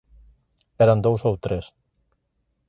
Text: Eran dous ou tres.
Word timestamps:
Eran 0.85 1.03
dous 1.05 1.21
ou 1.29 1.35
tres. 1.45 1.65